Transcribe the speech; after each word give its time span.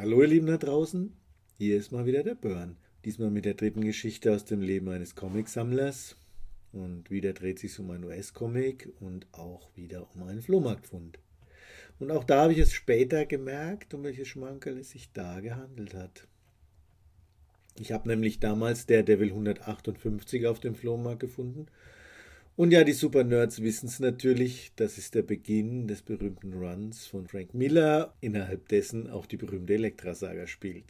Hallo 0.00 0.22
ihr 0.22 0.28
Lieben 0.28 0.46
da 0.46 0.56
draußen, 0.56 1.12
hier 1.58 1.76
ist 1.76 1.92
mal 1.92 2.06
wieder 2.06 2.22
der 2.22 2.34
Burn. 2.34 2.78
Diesmal 3.04 3.30
mit 3.30 3.44
der 3.44 3.52
dritten 3.52 3.82
Geschichte 3.82 4.34
aus 4.34 4.46
dem 4.46 4.62
Leben 4.62 4.88
eines 4.88 5.14
Comicsammlers. 5.14 6.16
Und 6.72 7.10
wieder 7.10 7.34
dreht 7.34 7.58
sich 7.58 7.78
um 7.78 7.90
einen 7.90 8.04
US-Comic 8.04 8.94
und 9.00 9.26
auch 9.32 9.68
wieder 9.76 10.08
um 10.14 10.22
einen 10.22 10.40
Flohmarktfund. 10.40 11.18
Und 11.98 12.10
auch 12.12 12.24
da 12.24 12.44
habe 12.44 12.54
ich 12.54 12.60
es 12.60 12.72
später 12.72 13.26
gemerkt, 13.26 13.92
um 13.92 14.02
welches 14.02 14.28
Schmankerl 14.28 14.78
es 14.78 14.88
sich 14.88 15.12
da 15.12 15.40
gehandelt 15.40 15.92
hat. 15.92 16.26
Ich 17.78 17.92
habe 17.92 18.08
nämlich 18.08 18.40
damals 18.40 18.86
der 18.86 19.02
Devil 19.02 19.28
158 19.28 20.46
auf 20.46 20.60
dem 20.60 20.74
Flohmarkt 20.74 21.20
gefunden. 21.20 21.66
Und 22.60 22.72
ja, 22.72 22.84
die 22.84 22.92
Super 22.92 23.24
Nerds 23.24 23.62
wissen 23.62 23.86
es 23.86 24.00
natürlich, 24.00 24.72
das 24.76 24.98
ist 24.98 25.14
der 25.14 25.22
Beginn 25.22 25.88
des 25.88 26.02
berühmten 26.02 26.52
Runs 26.52 27.06
von 27.06 27.26
Frank 27.26 27.54
Miller, 27.54 28.12
innerhalb 28.20 28.68
dessen 28.68 29.08
auch 29.08 29.24
die 29.24 29.38
berühmte 29.38 29.72
Elektra-Saga 29.72 30.46
spielt. 30.46 30.84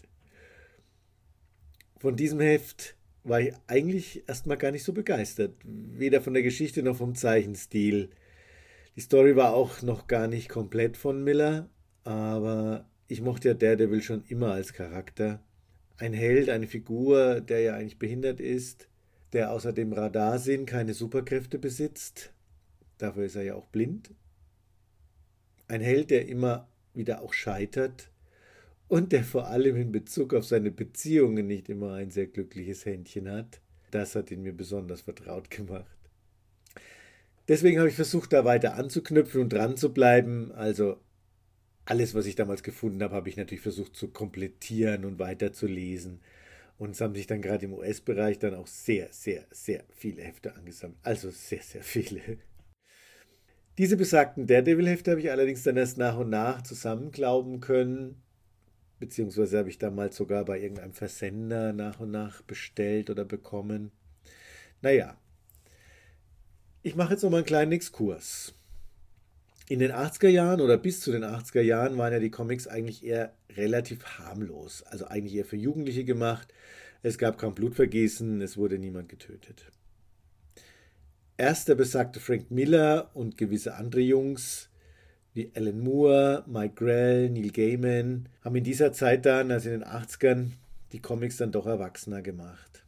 Von 1.96 2.16
diesem 2.16 2.40
Heft 2.40 2.96
war 3.22 3.40
ich 3.40 3.52
eigentlich 3.68 4.24
erstmal 4.26 4.56
gar 4.56 4.72
nicht 4.72 4.82
so 4.82 4.92
begeistert, 4.92 5.54
weder 5.62 6.20
von 6.20 6.34
der 6.34 6.42
Geschichte 6.42 6.82
noch 6.82 6.96
vom 6.96 7.14
Zeichenstil. 7.14 8.10
Die 8.96 9.00
Story 9.00 9.36
war 9.36 9.54
auch 9.54 9.80
noch 9.80 10.08
gar 10.08 10.26
nicht 10.26 10.48
komplett 10.48 10.96
von 10.96 11.22
Miller, 11.22 11.70
aber 12.02 12.90
ich 13.06 13.20
mochte 13.22 13.46
ja 13.46 13.54
Daredevil 13.54 14.02
schon 14.02 14.24
immer 14.26 14.50
als 14.50 14.72
Charakter 14.72 15.40
ein 15.98 16.14
Held, 16.14 16.48
eine 16.48 16.66
Figur, 16.66 17.40
der 17.40 17.60
ja 17.60 17.74
eigentlich 17.76 18.00
behindert 18.00 18.40
ist, 18.40 18.89
der 19.32 19.52
außer 19.52 19.72
dem 19.72 19.92
Radarsinn 19.92 20.66
keine 20.66 20.94
Superkräfte 20.94 21.58
besitzt. 21.58 22.32
Dafür 22.98 23.24
ist 23.24 23.36
er 23.36 23.42
ja 23.42 23.54
auch 23.54 23.66
blind. 23.66 24.10
Ein 25.68 25.80
Held, 25.80 26.10
der 26.10 26.28
immer 26.28 26.68
wieder 26.94 27.22
auch 27.22 27.32
scheitert 27.32 28.10
und 28.88 29.12
der 29.12 29.22
vor 29.22 29.46
allem 29.46 29.76
in 29.76 29.92
Bezug 29.92 30.34
auf 30.34 30.44
seine 30.44 30.70
Beziehungen 30.70 31.46
nicht 31.46 31.68
immer 31.68 31.94
ein 31.94 32.10
sehr 32.10 32.26
glückliches 32.26 32.84
Händchen 32.84 33.30
hat. 33.30 33.60
Das 33.90 34.14
hat 34.14 34.30
ihn 34.30 34.42
mir 34.42 34.52
besonders 34.52 35.00
vertraut 35.00 35.50
gemacht. 35.50 35.96
Deswegen 37.48 37.78
habe 37.78 37.88
ich 37.88 37.94
versucht, 37.94 38.32
da 38.32 38.44
weiter 38.44 38.74
anzuknüpfen 38.74 39.40
und 39.40 39.52
dran 39.52 39.76
zu 39.76 39.92
bleiben. 39.92 40.52
Also 40.52 40.98
alles, 41.84 42.14
was 42.14 42.26
ich 42.26 42.36
damals 42.36 42.62
gefunden 42.62 43.02
habe, 43.02 43.14
habe 43.14 43.28
ich 43.28 43.36
natürlich 43.36 43.62
versucht 43.62 43.96
zu 43.96 44.08
komplettieren 44.08 45.04
und 45.04 45.18
weiterzulesen. 45.18 46.20
Und 46.80 46.92
es 46.92 47.02
haben 47.02 47.14
sich 47.14 47.26
dann 47.26 47.42
gerade 47.42 47.66
im 47.66 47.74
US-Bereich 47.74 48.38
dann 48.38 48.54
auch 48.54 48.66
sehr, 48.66 49.08
sehr, 49.12 49.44
sehr 49.50 49.84
viele 49.90 50.22
Hefte 50.22 50.54
angesammelt. 50.54 50.98
Also 51.02 51.28
sehr, 51.28 51.60
sehr 51.60 51.82
viele. 51.82 52.38
Diese 53.76 53.98
besagten 53.98 54.46
Daredevil-Hefte 54.46 55.10
habe 55.10 55.20
ich 55.20 55.30
allerdings 55.30 55.62
dann 55.62 55.76
erst 55.76 55.98
nach 55.98 56.16
und 56.16 56.30
nach 56.30 56.62
zusammenglauben 56.62 57.60
können. 57.60 58.22
Beziehungsweise 58.98 59.58
habe 59.58 59.68
ich 59.68 59.76
damals 59.76 60.16
sogar 60.16 60.46
bei 60.46 60.58
irgendeinem 60.58 60.94
Versender 60.94 61.74
nach 61.74 62.00
und 62.00 62.12
nach 62.12 62.40
bestellt 62.40 63.10
oder 63.10 63.26
bekommen. 63.26 63.92
Naja, 64.80 65.18
ich 66.82 66.96
mache 66.96 67.12
jetzt 67.12 67.22
noch 67.22 67.30
mal 67.30 67.38
einen 67.38 67.46
kleinen 67.46 67.72
Exkurs 67.72 68.54
in 69.70 69.78
den 69.78 69.92
80er 69.92 70.28
Jahren 70.28 70.60
oder 70.60 70.76
bis 70.76 70.98
zu 70.98 71.12
den 71.12 71.22
80er 71.22 71.60
Jahren 71.60 71.96
waren 71.96 72.12
ja 72.12 72.18
die 72.18 72.32
Comics 72.32 72.66
eigentlich 72.66 73.04
eher 73.04 73.36
relativ 73.56 74.04
harmlos. 74.18 74.82
Also 74.82 75.06
eigentlich 75.06 75.36
eher 75.36 75.44
für 75.44 75.56
Jugendliche 75.56 76.04
gemacht. 76.04 76.52
Es 77.04 77.18
gab 77.18 77.38
kaum 77.38 77.54
Blutvergießen, 77.54 78.40
es 78.40 78.56
wurde 78.56 78.80
niemand 78.80 79.08
getötet. 79.08 79.70
Erst 81.36 81.68
der 81.68 81.76
besagte 81.76 82.18
Frank 82.18 82.50
Miller 82.50 83.12
und 83.14 83.38
gewisse 83.38 83.76
andere 83.76 84.00
Jungs 84.00 84.70
wie 85.34 85.52
Alan 85.54 85.78
Moore, 85.78 86.42
Mike 86.48 86.74
Grell, 86.74 87.30
Neil 87.30 87.50
Gaiman 87.50 88.28
haben 88.42 88.56
in 88.56 88.64
dieser 88.64 88.92
Zeit 88.92 89.24
dann, 89.24 89.52
also 89.52 89.70
in 89.70 89.78
den 89.78 89.88
80ern, 89.88 90.50
die 90.90 91.00
Comics 91.00 91.36
dann 91.36 91.52
doch 91.52 91.66
erwachsener 91.66 92.22
gemacht. 92.22 92.84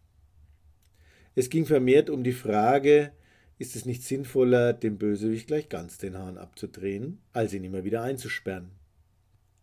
Es 1.37 1.49
ging 1.49 1.65
vermehrt 1.65 2.11
um 2.11 2.25
die 2.25 2.33
Frage, 2.33 3.13
ist 3.63 3.77
es 3.77 3.87
nicht 3.87 4.03
sinnvoller, 4.03 4.73
dem 4.73 4.99
Bösewicht 4.99 5.47
gleich 5.47 5.69
ganz 5.69 5.97
den 5.97 6.19
Hahn 6.19 6.37
abzudrehen, 6.37 7.21
als 7.33 7.55
ihn 7.55 7.63
immer 7.63 7.85
wieder 7.85 8.03
einzusperren? 8.03 8.73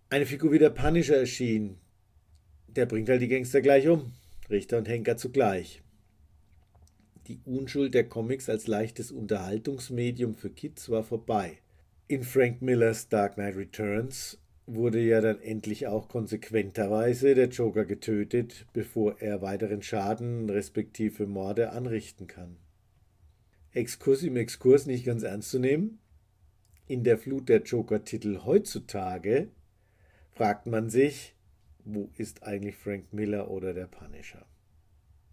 Eine 0.09 0.25
Figur 0.25 0.53
wie 0.53 0.57
der 0.57 0.69
Punisher 0.69 1.17
erschien. 1.17 1.77
Der 2.67 2.85
bringt 2.85 3.09
halt 3.09 3.21
die 3.21 3.27
Gangster 3.27 3.61
gleich 3.61 3.89
um. 3.89 4.13
Richter 4.49 4.77
und 4.77 4.87
Henker 4.87 5.17
zugleich. 5.17 5.83
Die 7.27 7.41
Unschuld 7.43 7.93
der 7.93 8.07
Comics 8.07 8.49
als 8.49 8.67
leichtes 8.67 9.11
Unterhaltungsmedium 9.11 10.33
für 10.33 10.49
Kids 10.49 10.89
war 10.89 11.03
vorbei. 11.03 11.57
In 12.07 12.23
Frank 12.23 12.61
Millers 12.61 13.09
Dark 13.09 13.33
Knight 13.33 13.57
Returns 13.57 14.39
wurde 14.65 15.01
ja 15.01 15.19
dann 15.19 15.41
endlich 15.41 15.87
auch 15.87 16.07
konsequenterweise 16.07 17.35
der 17.35 17.49
Joker 17.49 17.83
getötet, 17.83 18.65
bevor 18.71 19.19
er 19.19 19.41
weiteren 19.41 19.81
Schaden 19.81 20.49
respektive 20.49 21.27
Morde 21.27 21.71
anrichten 21.71 22.27
kann. 22.27 22.55
Exkurs 23.73 24.23
im 24.23 24.35
Exkurs 24.35 24.85
nicht 24.85 25.05
ganz 25.05 25.23
ernst 25.23 25.51
zu 25.51 25.59
nehmen. 25.59 25.99
In 26.87 27.03
der 27.03 27.17
Flut 27.17 27.49
der 27.49 27.61
Joker-Titel 27.61 28.39
heutzutage 28.45 29.49
fragt 30.31 30.65
man 30.65 30.89
sich, 30.89 31.35
wo 31.85 32.09
ist 32.17 32.43
eigentlich 32.43 32.75
Frank 32.75 33.13
Miller 33.13 33.51
oder 33.51 33.73
der 33.73 33.87
Punisher? 33.87 34.45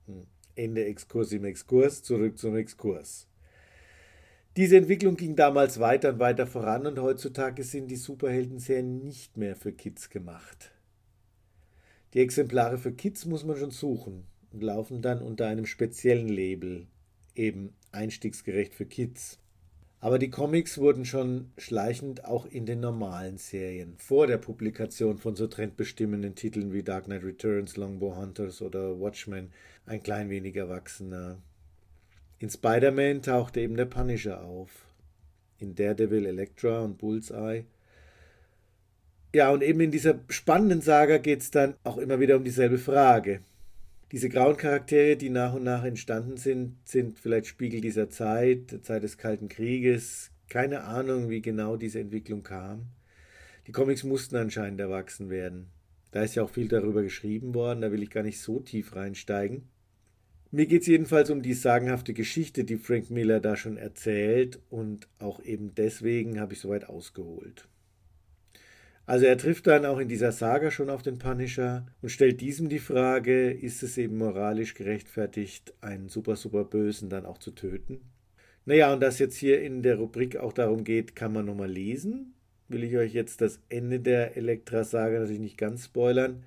Hm. 0.07 0.27
Ende 0.55 0.85
Exkurs 0.85 1.33
im 1.33 1.45
Exkurs, 1.45 2.03
zurück 2.03 2.39
zum 2.39 2.57
Exkurs. 2.57 3.29
Diese 4.57 4.77
Entwicklung 4.77 5.17
ging 5.17 5.37
damals 5.37 5.81
weiter 5.81 6.15
und 6.15 6.19
weiter 6.19 6.47
voran 6.47 6.87
und 6.87 6.99
heutzutage 6.99 7.63
sind 7.63 7.89
die 7.89 7.97
Superhelden-Serien 7.97 9.03
nicht 9.03 9.37
mehr 9.37 9.55
für 9.55 9.73
Kids 9.73 10.09
gemacht. 10.09 10.73
Die 12.15 12.21
Exemplare 12.21 12.79
für 12.79 12.93
Kids 12.93 13.27
muss 13.27 13.45
man 13.45 13.59
schon 13.59 13.71
suchen 13.71 14.25
und 14.53 14.63
laufen 14.63 15.03
dann 15.03 15.21
unter 15.21 15.47
einem 15.47 15.67
speziellen 15.67 16.29
Label, 16.29 16.87
eben 17.35 17.75
einstiegsgerecht 17.97 18.75
für 18.75 18.87
Kids. 18.87 19.39
Aber 19.99 20.19
die 20.19 20.31
Comics 20.31 20.79
wurden 20.79 21.05
schon 21.05 21.51
schleichend 21.57 22.25
auch 22.25 22.47
in 22.47 22.67
den 22.67 22.81
normalen 22.81 23.39
Serien, 23.39 23.95
vor 23.97 24.27
der 24.27 24.39
Publikation 24.39 25.19
von 25.19 25.35
so 25.35 25.47
trendbestimmenden 25.47 26.35
Titeln 26.35 26.73
wie 26.73 26.83
Dark 26.83 27.07
Knight 27.07 27.25
Returns, 27.25 27.77
Longbow 27.77 28.15
Hunters 28.17 28.63
oder 28.63 29.01
Watchmen, 29.01 29.51
ein 29.87 30.03
klein 30.03 30.31
wenig 30.31 30.55
erwachsener. 30.55 31.39
In 32.39 32.51
Spider-Man 32.51 33.23
tauchte 33.23 33.61
eben 33.61 33.77
der 33.77 33.87
Punisher 33.87 34.45
auf. 34.45 34.71
In 35.59 35.75
Daredevil, 35.75 36.27
Elektra 36.27 36.83
und 36.83 36.99
Bullseye. 36.99 37.65
Ja, 39.35 39.51
und 39.51 39.63
eben 39.63 39.81
in 39.81 39.91
dieser 39.91 40.21
spannenden 40.29 40.83
Saga 40.83 41.19
geht 41.19 41.41
es 41.41 41.51
dann 41.51 41.75
auch 41.83 41.97
immer 41.97 42.21
wieder 42.21 42.37
um 42.37 42.45
dieselbe 42.45 42.79
Frage. 42.79 43.41
Diese 44.13 44.29
grauen 44.29 44.57
Charaktere, 44.57 45.17
die 45.17 45.31
nach 45.31 45.55
und 45.55 45.65
nach 45.65 45.83
entstanden 45.83 46.37
sind, 46.37 46.77
sind 46.85 47.19
vielleicht 47.19 47.47
Spiegel 47.47 47.81
dieser 47.81 48.09
Zeit, 48.09 48.71
der 48.71 48.83
Zeit 48.83 49.03
des 49.03 49.19
Kalten 49.19 49.49
Krieges. 49.49 50.31
Keine 50.49 50.85
Ahnung, 50.85 51.29
wie 51.29 51.43
genau 51.43 51.77
diese 51.77 51.99
Entwicklung 51.99 52.45
kam. 52.45 52.87
Die 53.67 53.73
Comics 53.73 54.05
mussten 54.05 54.37
anscheinend 54.37 54.81
erwachsen 54.81 55.29
werden. 55.29 55.67
Da 56.13 56.23
ist 56.23 56.37
ja 56.37 56.45
auch 56.45 56.51
viel 56.51 56.69
darüber 56.69 57.03
geschrieben 57.03 57.53
worden, 57.53 57.81
da 57.81 57.91
will 57.91 58.03
ich 58.03 58.11
gar 58.11 58.23
nicht 58.23 58.41
so 58.41 58.61
tief 58.61 58.95
reinsteigen. 58.95 59.69
Mir 60.53 60.67
geht 60.67 60.83
es 60.83 60.87
jedenfalls 60.87 61.31
um 61.31 61.43
die 61.43 61.55
sagenhafte 61.55 62.15
Geschichte, 62.15 62.63
die 62.63 62.77
Frank 62.77 63.11
Miller 63.11 63.41
da 63.41 63.57
schon 63.57 63.77
erzählt, 63.77 64.61
und 64.71 65.09
auch 65.19 65.43
eben 65.43 65.75
deswegen 65.75 66.39
habe 66.39 66.53
ich 66.53 66.61
soweit 66.61 66.89
ausgeholt. 66.89 67.67
Also 69.07 69.25
er 69.25 69.39
trifft 69.39 69.69
dann 69.69 69.87
auch 69.87 69.99
in 69.99 70.09
dieser 70.09 70.33
Saga 70.33 70.73
schon 70.73 70.91
auf 70.91 71.03
den 71.03 71.19
Punisher 71.19 71.87
und 72.03 72.09
stellt 72.09 72.41
diesem 72.41 72.69
die 72.69 72.81
Frage, 72.81 73.53
ist 73.53 73.85
es 73.85 73.97
eben 73.99 74.19
moralisch 74.19 74.75
gerechtfertigt, 74.75 75.75
einen 75.81 76.09
super, 76.09 76.35
super 76.35 76.65
Bösen 76.65 77.09
dann 77.09 77.25
auch 77.25 77.39
zu 77.39 77.53
töten? 77.53 78.01
Naja, 78.65 78.93
und 78.93 79.01
das 79.01 79.21
jetzt 79.21 79.37
hier 79.37 79.63
in 79.63 79.83
der 79.83 79.99
Rubrik 79.99 80.37
auch 80.37 80.53
darum 80.53 80.83
geht, 80.83 81.15
kann 81.15 81.33
man 81.33 81.47
nochmal 81.47 81.71
lesen. 81.71 82.35
Will 82.67 82.83
ich 82.83 82.97
euch 82.97 83.15
jetzt 83.15 83.41
das 83.41 83.61
Ende 83.69 84.01
der 84.01 84.37
Elektra-Saga 84.37 85.21
natürlich 85.21 85.39
nicht 85.39 85.57
ganz 85.57 85.85
spoilern, 85.85 86.43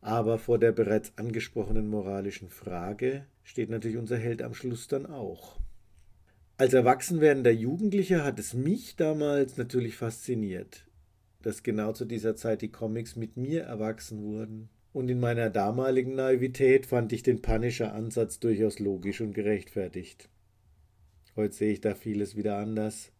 aber 0.00 0.38
vor 0.38 0.58
der 0.58 0.72
bereits 0.72 1.12
angesprochenen 1.16 1.86
moralischen 1.86 2.48
Frage 2.48 3.26
steht 3.44 3.68
natürlich 3.68 3.98
unser 3.98 4.16
Held 4.16 4.40
am 4.40 4.54
Schluss 4.54 4.88
dann 4.88 5.04
auch. 5.04 5.60
Als 6.56 6.72
erwachsen 6.72 7.20
werdender 7.20 7.50
Jugendlicher 7.50 8.24
hat 8.24 8.38
es 8.38 8.54
mich 8.54 8.96
damals 8.96 9.58
natürlich 9.58 9.96
fasziniert 9.96 10.86
dass 11.42 11.62
genau 11.62 11.92
zu 11.92 12.04
dieser 12.04 12.36
Zeit 12.36 12.62
die 12.62 12.72
Comics 12.72 13.16
mit 13.16 13.36
mir 13.36 13.62
erwachsen 13.62 14.22
wurden. 14.22 14.68
Und 14.92 15.08
in 15.08 15.20
meiner 15.20 15.50
damaligen 15.50 16.14
Naivität 16.14 16.86
fand 16.86 17.12
ich 17.12 17.22
den 17.22 17.42
Punisher-Ansatz 17.42 18.40
durchaus 18.40 18.78
logisch 18.78 19.20
und 19.20 19.34
gerechtfertigt. 19.34 20.28
Heute 21.36 21.54
sehe 21.54 21.72
ich 21.72 21.80
da 21.80 21.94
vieles 21.94 22.36
wieder 22.36 22.56
anders. 22.56 23.12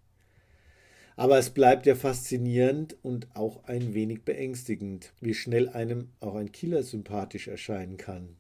Aber 1.17 1.38
es 1.38 1.50
bleibt 1.50 1.87
ja 1.87 1.94
faszinierend 1.94 2.96
und 3.02 3.28
auch 3.37 3.64
ein 3.64 3.94
wenig 3.94 4.22
beängstigend, 4.22 5.12
wie 5.20 5.34
schnell 5.34 5.69
einem 5.69 6.08
auch 6.19 6.34
ein 6.34 6.50
Killer 6.50 6.82
sympathisch 6.82 7.46
erscheinen 7.46 7.99
kann. 7.99 8.37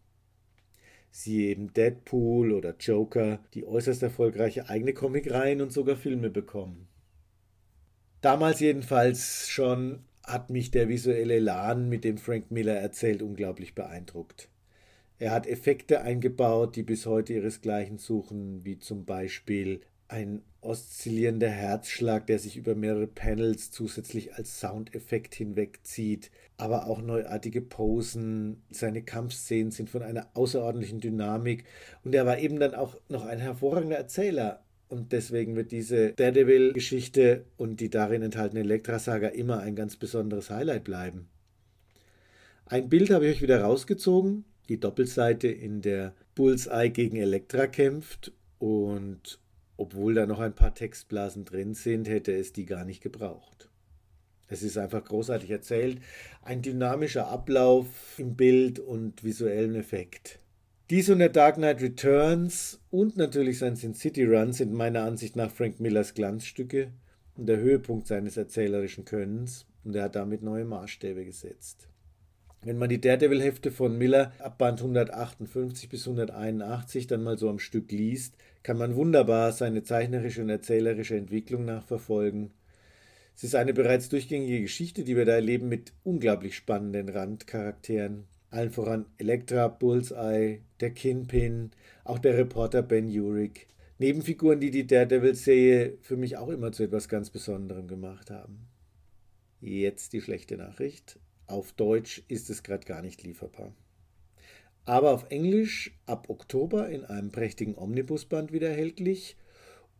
Siehe 1.10 1.50
eben 1.50 1.72
Deadpool 1.74 2.52
oder 2.52 2.74
Joker, 2.78 3.40
die 3.54 3.66
äußerst 3.66 4.02
erfolgreiche 4.02 4.68
eigene 4.68 4.92
Comicreihen 4.92 5.60
und 5.60 5.72
sogar 5.72 5.96
Filme 5.96 6.30
bekommen. 6.30 6.88
Damals 8.20 8.60
jedenfalls 8.60 9.48
schon 9.48 10.04
hat 10.24 10.50
mich 10.50 10.70
der 10.70 10.88
visuelle 10.88 11.34
Elan, 11.34 11.88
mit 11.88 12.04
dem 12.04 12.18
Frank 12.18 12.50
Miller 12.50 12.76
erzählt, 12.76 13.22
unglaublich 13.22 13.74
beeindruckt. 13.74 14.48
Er 15.18 15.32
hat 15.32 15.46
Effekte 15.46 16.02
eingebaut, 16.02 16.76
die 16.76 16.82
bis 16.82 17.06
heute 17.06 17.34
ihresgleichen 17.34 17.98
suchen, 17.98 18.64
wie 18.64 18.78
zum 18.78 19.04
Beispiel 19.04 19.80
ein 20.08 20.42
oszillierender 20.60 21.48
Herzschlag, 21.48 22.26
der 22.26 22.38
sich 22.38 22.56
über 22.56 22.74
mehrere 22.74 23.06
Panels 23.06 23.70
zusätzlich 23.70 24.34
als 24.34 24.60
Soundeffekt 24.60 25.34
hinwegzieht, 25.34 26.30
aber 26.56 26.86
auch 26.86 27.00
neuartige 27.00 27.62
Posen. 27.62 28.62
Seine 28.70 29.02
Kampfszenen 29.02 29.70
sind 29.70 29.88
von 29.88 30.02
einer 30.02 30.28
außerordentlichen 30.34 31.00
Dynamik 31.00 31.64
und 32.04 32.14
er 32.14 32.26
war 32.26 32.38
eben 32.38 32.58
dann 32.58 32.74
auch 32.74 32.96
noch 33.08 33.24
ein 33.24 33.38
hervorragender 33.38 33.96
Erzähler. 33.96 34.62
Und 34.90 35.12
deswegen 35.12 35.54
wird 35.54 35.70
diese 35.70 36.12
Daredevil-Geschichte 36.14 37.44
und 37.56 37.78
die 37.78 37.90
darin 37.90 38.22
enthaltene 38.22 38.62
Elektra-Saga 38.62 39.28
immer 39.28 39.60
ein 39.60 39.76
ganz 39.76 39.94
besonderes 39.94 40.50
Highlight 40.50 40.82
bleiben. 40.82 41.28
Ein 42.66 42.88
Bild 42.88 43.10
habe 43.10 43.28
ich 43.28 43.36
euch 43.36 43.42
wieder 43.42 43.60
rausgezogen, 43.62 44.44
die 44.68 44.80
Doppelseite, 44.80 45.46
in 45.46 45.80
der 45.80 46.12
Bullseye 46.34 46.90
gegen 46.90 47.16
Elektra 47.16 47.68
kämpft 47.68 48.32
und 48.58 49.38
obwohl 49.76 50.14
da 50.14 50.26
noch 50.26 50.40
ein 50.40 50.56
paar 50.56 50.74
Textblasen 50.74 51.44
drin 51.44 51.74
sind, 51.74 52.08
hätte 52.08 52.32
es 52.32 52.52
die 52.52 52.66
gar 52.66 52.84
nicht 52.84 53.00
gebraucht. 53.00 53.68
Es 54.48 54.64
ist 54.64 54.76
einfach 54.76 55.04
großartig 55.04 55.50
erzählt, 55.50 56.00
ein 56.42 56.62
dynamischer 56.62 57.28
Ablauf 57.28 57.86
im 58.18 58.34
Bild 58.34 58.80
und 58.80 59.22
visuellen 59.22 59.76
Effekt. 59.76 60.40
Dies 60.90 61.08
und 61.08 61.20
der 61.20 61.28
Dark 61.28 61.54
Knight 61.54 61.82
Returns 61.82 62.80
und 62.90 63.16
natürlich 63.16 63.60
sein 63.60 63.76
Sin 63.76 63.94
City 63.94 64.24
Run 64.24 64.52
sind 64.52 64.72
meiner 64.72 65.04
Ansicht 65.04 65.36
nach 65.36 65.52
Frank 65.52 65.78
Millers 65.78 66.14
Glanzstücke 66.14 66.88
und 67.36 67.46
der 67.46 67.58
Höhepunkt 67.58 68.08
seines 68.08 68.36
erzählerischen 68.36 69.04
Könnens 69.04 69.66
und 69.84 69.94
er 69.94 70.02
hat 70.02 70.16
damit 70.16 70.42
neue 70.42 70.64
Maßstäbe 70.64 71.24
gesetzt. 71.24 71.86
Wenn 72.62 72.76
man 72.76 72.88
die 72.88 73.00
Daredevil-Hefte 73.00 73.70
von 73.70 73.98
Miller 73.98 74.32
ab 74.40 74.58
Band 74.58 74.80
158 74.80 75.88
bis 75.88 76.08
181 76.08 77.06
dann 77.06 77.22
mal 77.22 77.38
so 77.38 77.48
am 77.48 77.60
Stück 77.60 77.92
liest, 77.92 78.34
kann 78.64 78.76
man 78.76 78.96
wunderbar 78.96 79.52
seine 79.52 79.84
zeichnerische 79.84 80.42
und 80.42 80.48
erzählerische 80.48 81.16
Entwicklung 81.16 81.66
nachverfolgen. 81.66 82.50
Es 83.36 83.44
ist 83.44 83.54
eine 83.54 83.74
bereits 83.74 84.08
durchgängige 84.08 84.62
Geschichte, 84.62 85.04
die 85.04 85.16
wir 85.16 85.24
da 85.24 85.34
erleben 85.34 85.68
mit 85.68 85.92
unglaublich 86.02 86.56
spannenden 86.56 87.10
Randcharakteren. 87.10 88.24
Allen 88.50 88.70
voran 88.70 89.06
Elektra, 89.18 89.68
Bullseye, 89.68 90.60
der 90.80 90.90
Kinpin, 90.90 91.70
auch 92.04 92.18
der 92.18 92.36
Reporter 92.36 92.82
Ben 92.82 93.06
Urich. 93.06 93.66
Nebenfiguren, 93.98 94.60
die 94.60 94.70
die 94.70 94.86
Daredevil-Serie 94.86 95.98
für 96.00 96.16
mich 96.16 96.36
auch 96.36 96.48
immer 96.48 96.72
zu 96.72 96.84
etwas 96.84 97.08
ganz 97.08 97.30
Besonderem 97.30 97.86
gemacht 97.86 98.30
haben. 98.30 98.66
Jetzt 99.60 100.14
die 100.14 100.20
schlechte 100.20 100.56
Nachricht. 100.56 101.18
Auf 101.46 101.72
Deutsch 101.72 102.22
ist 102.28 102.48
es 102.48 102.62
gerade 102.62 102.86
gar 102.86 103.02
nicht 103.02 103.22
lieferbar. 103.22 103.74
Aber 104.86 105.12
auf 105.12 105.30
Englisch 105.30 105.92
ab 106.06 106.30
Oktober 106.30 106.88
in 106.88 107.04
einem 107.04 107.30
prächtigen 107.30 107.76
Omnibusband 107.76 108.52
wieder 108.52 108.70
erhältlich. 108.70 109.36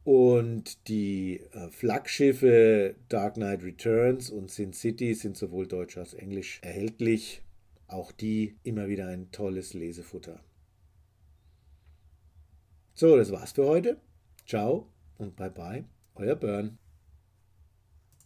Und 0.02 0.88
die 0.88 1.41
äh, 1.52 1.69
Flaggschiffe 1.69 2.97
Dark 3.08 3.35
Knight 3.35 3.62
Returns 3.62 4.31
und 4.31 4.50
Sin 4.50 4.73
City 4.73 5.14
sind 5.14 5.37
sowohl 5.37 5.67
deutsch 5.67 5.99
als 5.99 6.14
englisch 6.14 6.58
erhältlich. 6.62 7.43
Auch 7.90 8.12
die 8.12 8.56
immer 8.62 8.87
wieder 8.87 9.08
ein 9.08 9.32
tolles 9.32 9.75
Lesefutter. 9.75 10.38
So, 12.94 13.16
das 13.16 13.32
war's 13.32 13.50
für 13.50 13.66
heute. 13.66 14.00
Ciao 14.46 14.92
und 15.19 15.34
bye 15.34 15.50
bye, 15.50 15.84
euer 16.14 16.37
Burn. 16.37 16.78